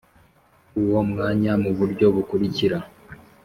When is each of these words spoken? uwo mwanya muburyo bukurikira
uwo 0.81 0.99
mwanya 1.09 1.51
muburyo 1.63 2.05
bukurikira 2.15 2.77